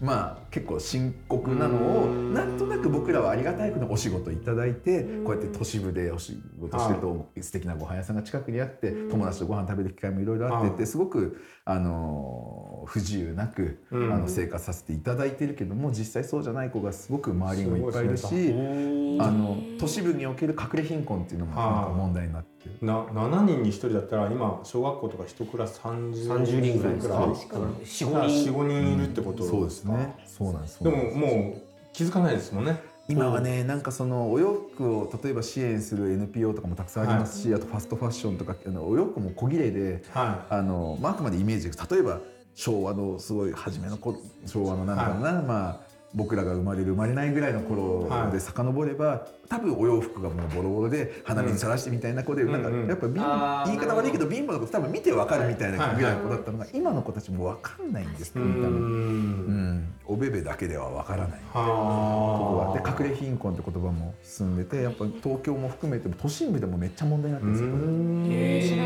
[0.01, 5.23] まあ結構深刻なのをうんなんとなく僕らはありがたいことにお仕事いただいてうん。
[5.25, 9.09] こうやって都市部でお仕事してると素敵なご飯屋さんが近くにあってうん。
[9.09, 14.09] 友達とご飯食べる機会もいろいろあってっはいてすごくあの不自由なくあうん。
[14.21, 22.48] の生活させていただいてるけども実際そうじゃない子がすごく周りにもいっぱいいるしうんあの都市部における隠れ貧困っていうのもなんか問題になって
[22.82, 27.15] な七人に一人だったら今小学校とか一クラス三十30人ぐらいですか？
[27.15, 28.54] 確かに四四五人。
[28.54, 29.43] 五人いるってこと？
[29.45, 30.15] そうですね。
[30.26, 30.84] そうなんです。
[30.84, 31.62] でももう
[31.93, 32.82] 気づかないですもんね。
[33.08, 42.19] 今はねなんかそのお洋服を例えば支援する NPO とかもたくさんありますし、あとファストファッションとかあのお洋服も小切れではあの、まあ、あくまでイメージ例えば
[42.54, 45.80] 昭和のすごい初めの頃昭和のなんだろうな、まあ
[46.13, 48.32] 僕らが生まれる生まれないぐらいの頃はい。
[48.32, 58.41] で遡れば、多分お洋服がもうボロボロで鼻水さらしてみたいな子で、なんかやっぱ貧あー言い方悪いけど貧乏な子多分見てわかるみたいなはいぐらいの子だったのが、今の子たちもわかんないんですい。
[58.41, 58.79] う見た目。
[58.79, 58.79] ん。
[58.79, 61.39] うん、おべべだけではわからない。
[61.51, 62.69] ここは。
[62.69, 68.79] はで隠れ貧困って言葉も進んでてやっぱ東京も含めても都心部でもめっちゃ問題になってるんですよ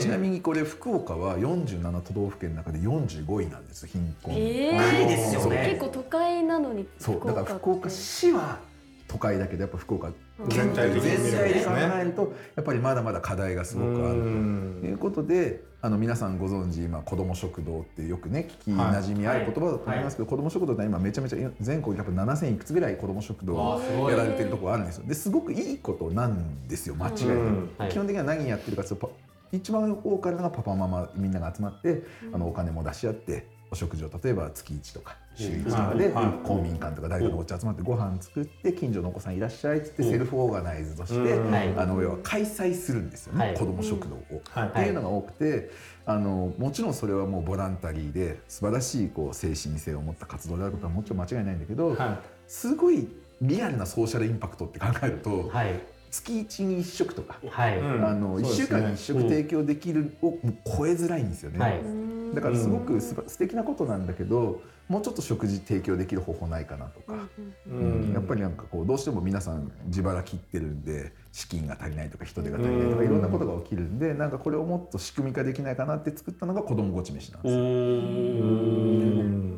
[0.00, 5.68] ちなみにこれ福岡は47都道府県の中で45位なんです貧困、え高いですよね。
[5.70, 7.26] 結構都会なのにそう。
[7.26, 7.52] だからって。
[7.54, 8.58] 福岡市は
[9.10, 10.12] 都会だけどやっぱ福岡
[10.48, 11.10] 全体で考ね。
[12.00, 14.28] えるとやっぱりまだまだ課題がすごくあると。
[14.86, 24.12] いうことであの皆さんご存知今子ども食堂ってよくね聞きなじみある言葉だと思いますけど、子ども食堂って今めちゃめちゃ全国でやっぱ7000いくつぐらい子ども食堂わあすごい。
[24.12, 25.06] やられてるところあるんですよ。
[25.06, 29.12] ですごくいいことなんですよ間違いなく、基本的には何やってるかというとパ
[29.52, 36.10] 一番多かったのがパパママみんなが集まって、あのお金も出し合ってお食事を例えば月1とか週1とかで、
[36.44, 41.34] 公民館とか誰かのお家集まってご飯作って近所のお子さんいらっしゃいっつってセルフオーガナイズとして、
[41.76, 44.42] あの要は開催するんですよね、はい子ども食堂を。
[44.50, 45.70] はいっていうのが多くて
[46.06, 53.08] あのもちろんそれはもうボランタリーで素晴らしいこう精神性を持った活動であることはもちろん間違いないんだけど、はすごい
[53.40, 58.06] リアルなソーシャルインパクトって考えると、はい月1に1食とか、はい、うん。
[58.06, 58.66] あの1そうですね。
[58.66, 61.58] 週間に1食提供できるをもう超えづらいんですよね。
[61.58, 61.80] はい。
[62.34, 67.70] だからすごくすば素敵なことなんだけどもうちょっと食事提供できる方法ないかなとか、い。
[67.70, 68.12] うん。
[68.12, 73.06] やっぱりなんかこうどうしても皆さん自腹切ってるんで資金が足りないとか人手が足りないとかうん。
[73.06, 77.60] いろんなことが起きるんでなんかこれをもっと仕組み化できないかなって作ったのが子どもごち飯なんうですよ。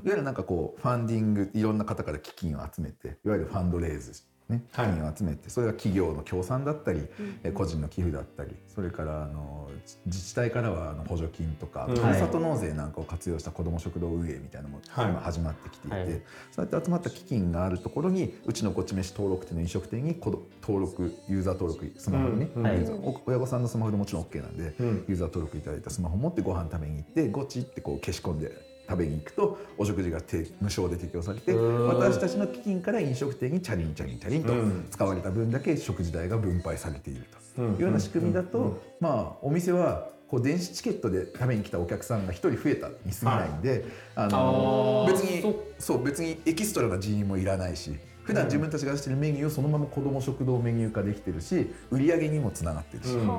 [0.04, 4.12] いわゆるなんかこうファンディングいろんな方から基金を集めていわゆるファンドレイズ、
[4.48, 7.06] ね、金を集めて、それが企業の協賛だったり、
[7.42, 9.70] え個人の寄付だったりそれからあの
[10.06, 11.96] 自自治体からはあの補助金とか、うん。
[11.96, 15.10] ふるさと納税なんかを活用した子ども食堂運営みたいなのもはい。
[15.10, 16.06] 今始まってきていて、はい。
[16.50, 22.62] そうやって集まった基金があるところにうちのごち飯登録店の飲食店にこど登録ユーザー登録スマホにね、うん。
[22.62, 22.82] はい
[23.26, 25.04] 親御さんのスマホでもちろん OK なんで、うん。
[25.08, 31.88] ユーザー登録いただいたスマホを持ってご飯食べに行ってごちってこう消し込んで食べに行くとお食事が提無償で提供されてうん。
[31.88, 34.86] 私たちの基金から飲食店にチャリンチャリンチャリンとうん。
[34.90, 37.24] 使われた分だけ食事代が分配されている
[37.56, 37.74] とうん。
[37.74, 53.30] いうような仕組みだと、まあお店はこう電子チケットで食べに来たお客さんが1人増えたに過ぎないんで、あの別にそそう別にエキストラな人員もいらないし普段自分たちが出してるメニューをそのまま子ども食堂メニュー化できてるし売り上げにもつながってるし、うん。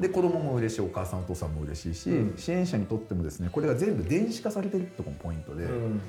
[0.00, 2.36] で子供も嬉しいお母さんお父さんも嬉しいし、うん。
[2.36, 6.00] 支援者にとってもですねこれが全部電子化されてるってとこもポイントで、うん。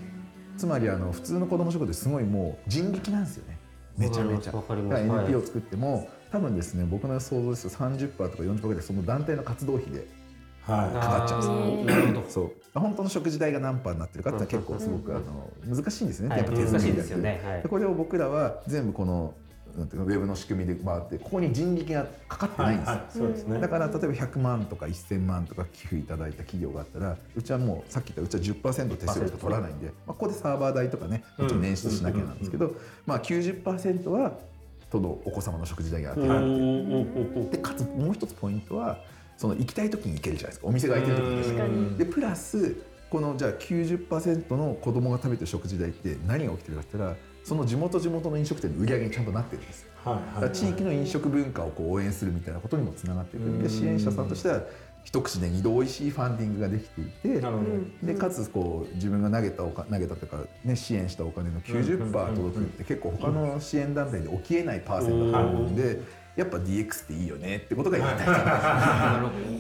[0.58, 3.58] つまりあの普通の子ども食堂ってすごいもう人力なんですよね。
[3.98, 4.52] めちゃめちゃ。
[4.52, 10.08] だから NPO を作っても、多分ですね僕の想像ですと30%とか40%ぐらいその団体の活動費で
[10.66, 12.02] はかかっちゃうんですあー。
[12.02, 12.30] なるほど。
[12.30, 12.52] そう。
[12.74, 16.38] 本当の食事代が何パーになってるかっていうのは結構すごくあの難しいんですね、はい。
[16.40, 16.88] やっぱ手作りで。
[16.88, 17.42] 難しいですよね。
[17.44, 17.62] はい。
[17.62, 19.34] でこれを僕らは全部この
[19.78, 23.06] なんていうかウェブの仕組みで回ってここに人力がかかってないんですよ、いはい。
[23.10, 23.60] そうですね。
[23.60, 34.38] だから例えば100万とか1000万とか寄付いただいた企業があったらうちはもうさっき言ったうちは10%手数料しか取らないんで、まあ、ここでサーバー代とかねもちろん捻出しなきゃなんですけど、まあ、90%は
[34.92, 37.50] そのお子様の食事代が当てられてるうん。
[37.50, 39.00] でかつもう一つポイントは
[39.38, 40.68] その行きたい時に行けるじゃないですか。
[40.68, 41.98] お店が開いてる時に。
[41.98, 42.76] でプラス
[43.10, 49.88] このじゃあ90%の子供が食べてる食事代って何が起きてるかって言ったらその地元地元の飲食店の売り上げにちゃんとなってるんです。
[50.04, 53.44] はいだから地域の飲食文化をこう応援するみたいなことにもつながっていく。
[53.44, 53.62] ん。
[53.62, 54.62] で支援者さんとしては
[55.04, 57.42] 一口で二度おいしいファンディングができていて。
[58.02, 66.02] でかつこう自分が投げたおか投げたというか、ね、支援したお金の90%届くって結構他の支援団体で起きえないパーセントだと思うんで
[66.36, 68.28] やっぱ DX っていいよねってことが言いたい。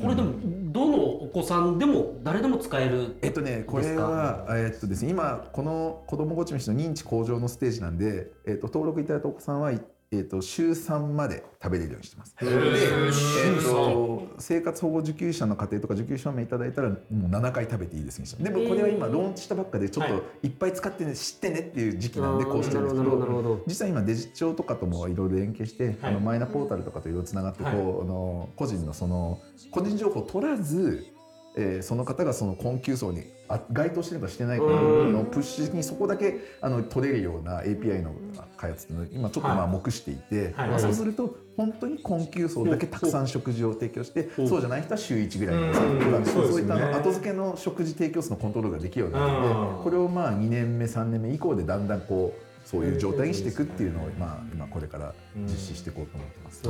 [0.01, 0.33] これでも
[0.71, 9.79] どのお子さんでも誰でも使えるえっとね、これは、えっとですね、今、この子どもごち飯の認知向上のステージなんで、えっと、登録いただいたお子さんは、い
[10.17, 12.35] えっと、週3まで食べれるようにしてます。
[12.39, 20.19] で、えっと、生活保護受給者の家庭とか受給証明いただいたら、もう7回食べていいですでも、これは今、ローンチしたばっかで、ちょっはい。
[20.19, 29.39] といっぱい使ってね、知ってねっていう時期なんで、こうしてるんですけど実は今、デジ庁とかともいろいろ連携して、あのマイナポータルとかといろいろつながって、こう、はいあの個人のその、
[29.71, 31.05] 個人情報を取らず、
[31.55, 38.13] えーその方がその困窮層にあ該当してるかしてないかのプッシュにそこだけあの取れるような API の
[38.57, 39.71] 開発っていうのを今ちょっとまあはい。
[39.71, 40.69] 目していて、はい。
[40.69, 44.43] まあ、そうすると本当に困窮層だけたくさん食事を提供して、う。
[44.43, 56.67] んそうじゃない人は週1ぐらいそういったあの後付けの食事提供数のコントロールができるようになるので、うんこれをまあ2年目3年目以降でだんだんこうそういう状態にしていくっていうのを、まあ、今これから実施していこうと思ってます、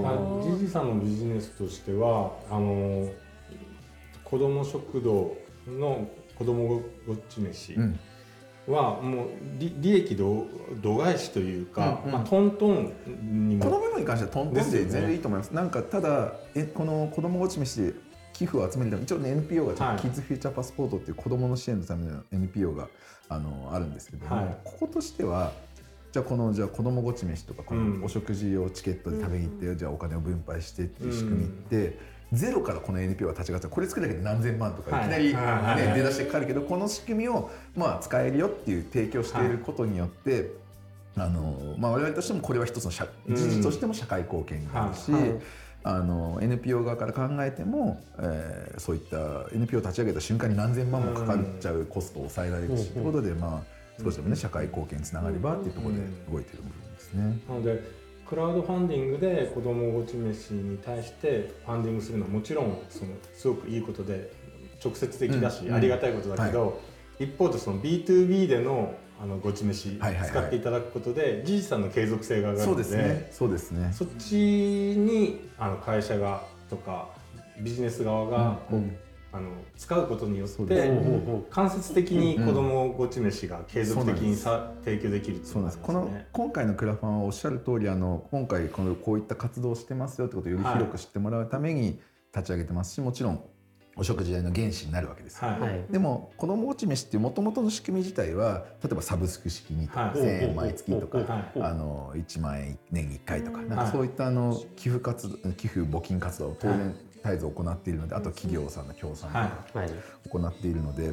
[0.00, 3.08] まあ、ジジさんのビジネスとしてはあの
[4.24, 6.08] 子ども食堂の
[6.38, 7.98] 子どもごっち飯うん。
[8.66, 10.46] はもう利利益度
[10.80, 12.12] 度外視というか、うんうん。
[12.12, 12.92] まあ、トントン
[13.48, 13.64] にも。
[13.64, 15.50] この部分に関してはトントンで全然いいと思います。
[15.50, 17.92] なんかただえこの子供ごち飯で
[18.32, 19.96] 寄付を集めるために一応ね NPO がちょっはい。
[19.96, 22.88] とキッズフューチャーパスポートっていう子供の支援のための NPO が
[23.28, 24.56] あのあるんですけども、はい。
[24.64, 25.52] こことしては
[26.12, 28.00] じゃあこのじゃあ子供ごち飯とかこうん。
[28.00, 31.98] のお食事をチケットで食べに行って、じゃあお金を分配してっていう仕組みって、
[32.32, 40.50] ゼロからこの NPO が立ち上がったこれ作るだけで何千万とかいきなり、ね出だしてかかるけどこの仕組みをまあ使えるよっていう提供していることによって、
[41.16, 45.12] あのまあ、我々としてもこれは一つの事実としても社会貢献になるし、
[45.84, 56.00] あの NPO 側から考えても、えーそういった NPO を立ち上げた瞬間に何千万もかかっちゃうコストを抑えられるし、ということで、まあ、少しでもね社会貢献につながればっていうところで
[56.32, 57.38] 動いている部分ですね。
[57.48, 64.32] なのでクラウドファンディングで子どもごち飯に対してファンディングするのはもちろんそのすごくいいことで
[64.84, 66.80] 直接的だし、うんありがたいことだけど、
[67.18, 73.28] 一方でその B2B でのあのごち飯使っていただくことで、じじさんの継続性が上がるそうのでですね。
[73.30, 73.92] そうですね。
[73.92, 77.08] そっちにあの会社がとか
[77.60, 78.96] ビジネス側がこう、うん
[79.34, 81.50] あの使うことによってそうです。
[81.50, 85.82] 間接的に子どもごち飯が継続的にさ提供できるっていそうなんです。
[85.82, 92.00] この今回のクラファンはおっしゃる通りあの今回このこういった活動をしてますよってことをより広く知ってもらうために
[92.32, 93.44] 立ち上げてますし、もちろん
[93.96, 95.44] お食事代の原資になるわけです。
[95.44, 95.84] はい、はい。
[95.90, 100.14] でも子ども落ち飯っていうもともとの仕組み自体は例えばサブスク式にとか、はい。
[100.20, 101.24] 1000円毎月とか、は
[101.56, 101.60] い。
[101.60, 103.86] あの1万円年に1回とかなんはい。
[103.86, 106.94] かそういったあの寄付活動寄付募金活動を当はい然
[107.24, 109.48] 絶えず行っているのであと企業さんの協賛とはい。
[109.48, 109.90] かはい。
[110.28, 111.12] 行っているので、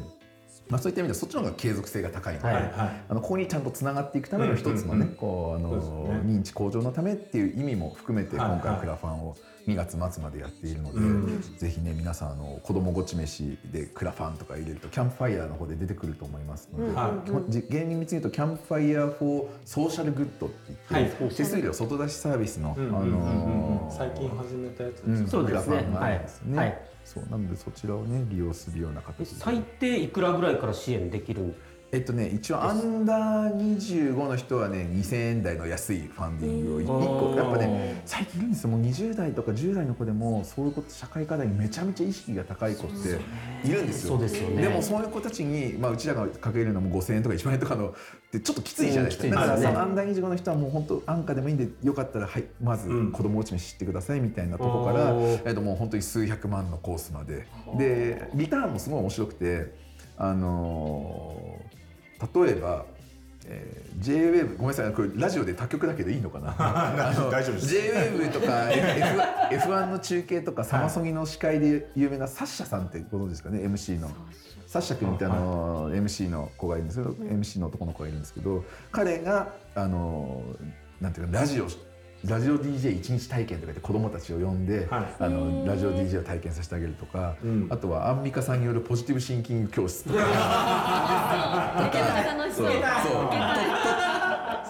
[0.68, 2.72] まあ、そういった意味ではそっちの方が継続性が高いので、はいはい。
[3.08, 11.42] あのここにちゃんとつながっていくための一つのね、認知向上のためっていう意味も含めてはい今回クラファンを2月末までやっているので、うん。
[11.56, 16.94] ぜひね皆さんあの子供ごち飯でクラファンとか入れるとキャンプファイヤーの方で出てくると思いますので、うん。
[16.94, 17.26] はい。
[17.26, 20.56] 基本じ厳密に言うとキャンプファイヤー for ソーシャルグッドって
[20.90, 21.30] 言って、はい。
[21.34, 25.76] 手数料外出しサービスの、あのー最近始めたやつですうんそうですね。
[25.76, 26.56] クラファンがあるんですよね。
[26.56, 26.66] はい。
[26.68, 29.36] はいそうなのでそちらをね利用するような形で。
[29.36, 31.54] 最低いくらぐらいから支援できるん
[31.92, 36.86] えっとね一応アンダー25の人はね2000円台の安いファンディングを1
[37.34, 37.36] 個。
[37.36, 38.70] やっぱね最近いるんですよ。
[38.70, 44.12] もう20代とか10代の子でもそういうこと社会課題にめちゃめちゃ意識が高い子っているんですよ。
[44.12, 44.62] そうですよね。
[44.62, 47.92] でもそういう子たちに、まあ、うちらがかけるのも5000円とか1万円とかのっ
[48.30, 53.12] てちょっときついじゃないですか、うんきついだからそのアンダー25の人はもう本当安価でもいいんでよかったらはいまずうん。
[53.12, 55.42] 子供落ち飯知ってくださいみたいなとこから、おー。
[55.46, 57.46] えっともう本当に数百万のコースまで。
[57.76, 59.74] でリターンもすごい面白くて
[60.16, 61.81] あのー
[62.34, 62.84] 例えば、
[63.46, 66.54] えー、JWAVE ごめんなさいこれラジオで他局だけどいいのかな？
[67.30, 67.66] 大丈夫です。
[67.74, 74.10] JWAVE とか F- F1 の中継とかサマソギの司会で有名なサッシャさんってご存知ですかね？MC の。
[74.66, 80.42] サッシャ君ってあの MC の子がいるんですけど、MC の男の子がいるんですけど彼があの
[80.98, 81.66] なんていうかラジオ
[82.24, 85.14] ラジオ DJ 一日体験とかで子供たちを呼んで、はい。
[85.18, 87.66] あのラジオ DJ を体験させてあげるとか、うん。
[87.70, 90.20] あとはアンミカさんによるポジティブシンキング教室とか。
[92.54, 92.66] そう。
[92.66, 94.01] そう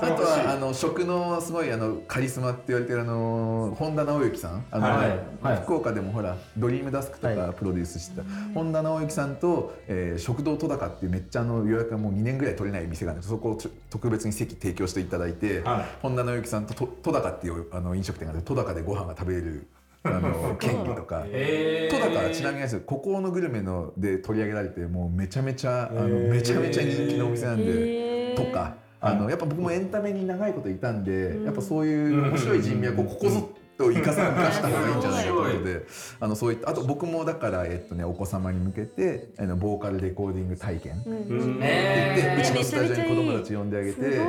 [0.03, 4.65] あとはあの食のすごいあのカリスマって言われてるあの本田直之さん。
[4.71, 5.19] あの、はい。
[5.43, 5.63] はい。
[5.63, 13.59] 福岡でもほらドリームダスクとはかプロデュースしてた、本田直之さんと、えー食堂戸高っていうめっちゃあの予約がもう2年ぐらい取れない店があるんでそこを
[13.91, 15.85] 特別に席提供していただいて、はい。
[16.03, 19.67] 本田直之さんとと戸高っていうあの飲食店があって戸高でご飯が食べれる
[20.05, 21.25] あの 権利とか。
[21.29, 28.37] え戸高はちなみにですここのグルメので取り上げられてもうめちゃめちゃあのめちゃめちゃ人気のお店なんでへー。
[28.37, 35.87] とかあのやっぱ僕もエンタメに長いこといたんでやっぱそういう面白い人脈をここぞと生かさ生かした方がいいんじゃないかということで
[36.21, 41.03] あのそういったあと僕もだからえっとねお子様に向けてあのボーカルレコーディング体験。
[41.05, 41.59] うん。
[41.61, 42.37] え。
[42.37, 44.21] でうちのめスタジオに子供たち呼んであげて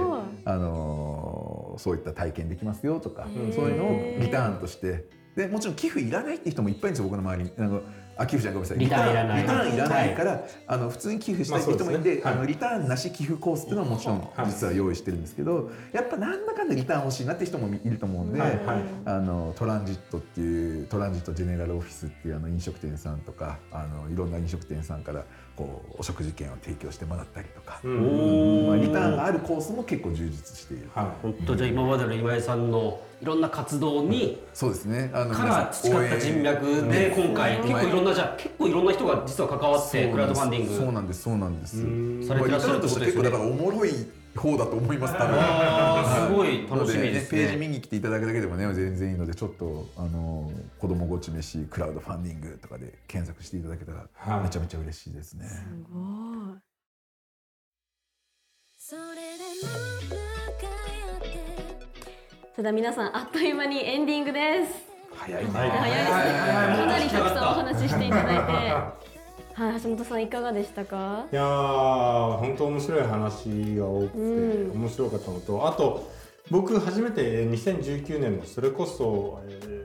[0.46, 5.06] あのそういった体験できますよとかそういうのをリターンとして。
[5.36, 7.52] でもちろん寄付いらないって人もいっぱいいるんですよ僕の周りに。
[7.58, 7.82] あの
[8.18, 8.80] あ寄付じゃんごめんなさい。
[8.80, 9.42] リターンいらない。
[9.42, 12.34] リターンいらないから、あの普通に寄付したい人もいて、まあねはい。
[12.34, 14.48] あのリターンなし寄付コースっていうのはもちろんはい。
[14.48, 18.58] 実は用意してるんですけど、やっぱなんだかんだリターン欲しいなって人もいると思うんで、はい。
[18.66, 18.84] はい。
[19.06, 28.68] あのトランジットっていうトランジットジェネラルオフィスっていうあの飲食店さんとかあのいろんな飲食店さんからこうお食事券を提供してもらったりとか、うん。
[28.68, 30.90] まあ、リターンがあるコースも結構充実している。
[30.94, 35.12] は本当じゃあ今までの今井さんのいろんな活動にそうですね。
[35.14, 37.92] あのから培った人脈で今回結構い。
[37.92, 40.74] ろんなじゃあ結構いろんな人が実は関わってクラウドファンディング。
[40.76, 41.22] そうなんです。
[41.22, 41.78] そうなんです。
[41.78, 43.30] うんされてらっしゃるってことですよね。
[43.30, 43.92] おもろい
[44.36, 46.28] 方だと思います多分。
[46.28, 47.42] すごい楽しみですね。
[47.44, 54.44] ページ見に来ていただくだけでもね全然いいのでちょっとあの子供ごち飯クラウドファンディングとかで検索していただけたらはい。
[54.44, 55.48] めちゃめちゃ嬉しいですね。
[55.48, 56.04] すごい。
[58.78, 59.02] それ
[62.64, 64.74] では皆さんあっという間にエンディングです。
[65.16, 65.52] 早いね。
[65.52, 68.38] はい早いですねはいかなりたくさんお話ししていただい
[69.08, 69.13] て
[69.56, 71.26] はい橋本さんいかがでしたか？
[71.32, 74.18] いやー本当面白い話が多くて、
[74.76, 76.12] 面白かったのとあと
[76.50, 79.83] 僕初めて2019年のそれこそ、えー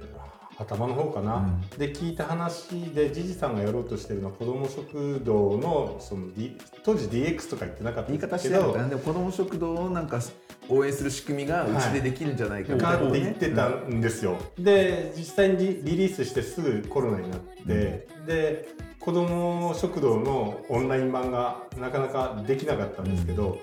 [0.59, 1.41] 頭の方かな、う
[1.77, 1.79] ん。
[1.79, 8.89] で聞いた話でジジさんがやろうとしてるのは子ども食堂のその、D、当時 DX とか言ってなかった言いんですけど方してなかったね。
[8.91, 10.21] でも子供食堂をなんか
[10.69, 14.37] 応援する仕組みがうちでできるんじゃないかみたいながってね言ってたんですよ。
[14.59, 23.59] で実際にリリリースしてすぐコロナになって、で子ども食堂のオンライン版がなかなかできなかったんですけど、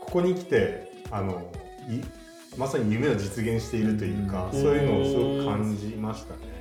[0.00, 1.50] ここに来てあの
[1.88, 2.02] い
[2.56, 4.60] まさに夢を実現しているというか、うん。
[4.60, 6.60] そういうのをすごく感じましたね。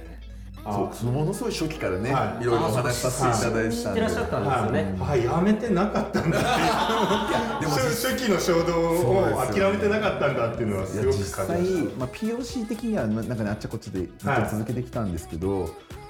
[0.61, 2.43] そうそのものすごい初期からね、はい。
[2.43, 3.93] い、ろいろお話しさせていただいてたんで。
[3.93, 4.95] 知ってらっしゃったんですよね。
[4.99, 6.37] はい、あやめてなかったんだ。
[6.37, 6.41] っ
[7.59, 15.69] てでも初初期の衝動を諦めてなかったんだっていうのはいすごく感じ際、ましまあ、POC 的にはなんかねあっちゃこっちでずっと続けてきたんですけど、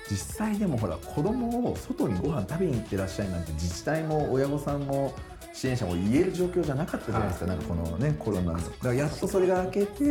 [0.10, 5.14] 実際でもほら子供を外にご飯食べに行ってらっしゃいなんて自治体も親御さんも
[5.54, 8.60] 支援者も言える状況じゃなかったじゃないですか、なんかこのねコロナの。
[8.60, 10.04] だからやっとそれが明けて、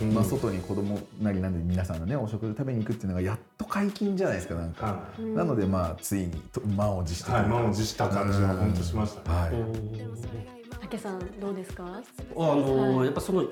[0.00, 0.14] うん。
[0.14, 4.80] まあ、外に子供なりなんで皆さんがねお食事食べに行くっていうのがやっと解禁じゃないですかなんか、
[5.16, 5.22] た。
[5.22, 7.30] はなのでまあついにと満を持して。
[7.30, 9.38] い、はい、満を持した感じが本当しましたね。
[9.38, 9.52] はい、
[10.80, 11.84] 竹さんどうですか？
[11.84, 11.90] あ
[12.38, 13.44] のーやっぱその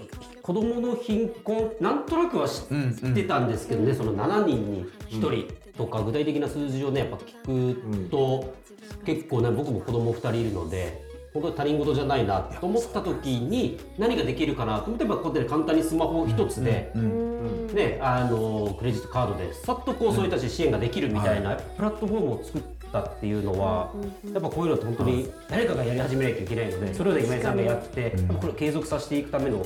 [0.43, 8.55] 子供の貧困なんとなくは知ってたんですけどね、その7人に1人とか具体的な数字をねやっぱ聞くと、
[9.05, 11.03] 結構ね僕も子供2人いるので
[11.33, 22.63] 本当に他人事じゃないなと思った時に何ができるかなと思ってこうやって簡単にスマホ一つで、うんね、あのクレジットカードでさっとこうそういった支援ができるみたいなプラットフォームを作っ
[22.93, 23.91] たっていうのは、
[24.33, 29.65] やっぱこういうのって本当に誰かがやり始めないといけないので、それをね今井さんがやって、やっぱこれを継続させていくための、ね、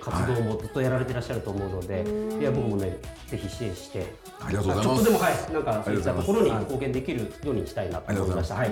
[0.00, 2.04] 活動もずっとやられてらっしゃると思うので、
[2.40, 2.98] いや僕もね
[3.28, 4.88] ぜひ支援してありがとうございます。
[4.88, 8.54] ちょっとでもはいなんかそういったところに貢献できるようにしたいなと思いました。
[8.56, 8.70] はい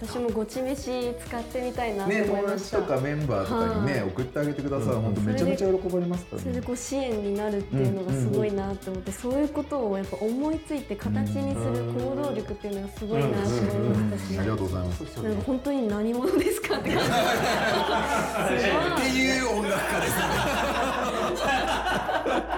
[0.00, 4.02] 私もごち飯使ってみたいなとね、思いました、友達とかメンバーとかにね、はい。
[4.04, 6.42] 送ってあげてください、本当めちゃめちゃ喜ばれますからね。
[6.42, 6.62] それで。
[6.62, 14.34] こう支援になるっていうのがすごいなと思って、そういうことをやっぱ思いついて形にする行動力っていうのがすごいなと思いました。
[14.34, 15.02] し、ありがとうございます。
[15.20, 17.10] なんか本当に何者ですかって感じ。
[17.10, 20.12] っていう音楽家です。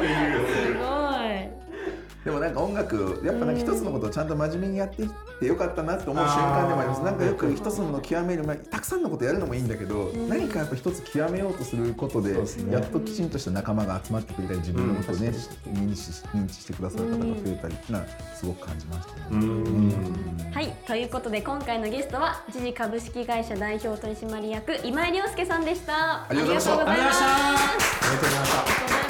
[0.01, 0.90] すごい
[2.25, 7.03] でもなんか音楽やっぱなんか一つのことをちゃんと真面目にやっていってよかったなと思う瞬間でもあります。
[7.03, 12.75] なんかよく一つのものを極める前たくさんのことやるのもいいんだけど、何かやっぱ一つ極めようとすることでそうですね。
[12.75, 18.05] やっときちんとした仲間が集まってくれたり自分のことをね、認知し認知してくださる方が増えたりっていうのは
[18.35, 19.21] すごく感じましたね。
[19.31, 20.53] うん。
[20.53, 26.27] はいということで今回のゲストは時事株式会社代表取締役今井亮介さんでした。
[26.29, 26.75] ありがとうございました。
[26.75, 29.10] ありがとうございますありがとうございました。